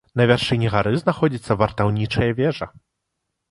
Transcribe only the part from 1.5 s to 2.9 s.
вартаўнічая вежа.